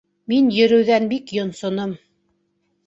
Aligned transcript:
Мин 0.31 0.47
йөрөүҙән 0.55 1.07
бик 1.13 1.37
йонсоном 1.39 1.97